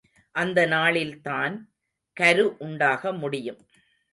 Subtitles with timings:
[0.31, 1.55] அந்த நாளில்தான்
[2.13, 3.61] கரு உண்டாக முடியும்.